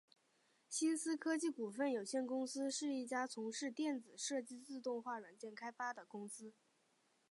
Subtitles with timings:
[0.67, 6.53] 新思科技股份有限公司是一家从事电子设计自动化软件开发的公司。